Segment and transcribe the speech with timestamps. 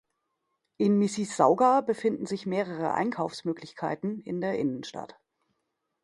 [0.77, 5.19] In Mississauga befinden sich mehrere Einkaufsmöglichkeiten, in der Innenstadt.